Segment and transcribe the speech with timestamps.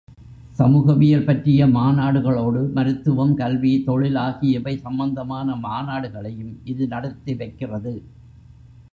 [0.59, 7.93] சமூகவியல் பற்றிய மாநாடுகளோடு, மருத்துவம், கல்வி, தொழில் ஆகியவை சம்பந்தமான மாநாடுகளையும் இது நடத்தி வைக்கிறது.